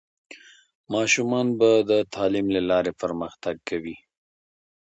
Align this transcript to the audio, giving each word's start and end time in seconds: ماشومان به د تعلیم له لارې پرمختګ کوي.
ماشومان 0.93 1.47
به 1.59 1.69
د 1.89 1.91
تعلیم 2.13 2.47
له 2.55 2.61
لارې 2.69 2.91
پرمختګ 3.01 3.55
کوي. 3.69 3.95